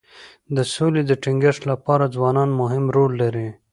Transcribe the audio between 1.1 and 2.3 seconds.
ټینګښت لپاره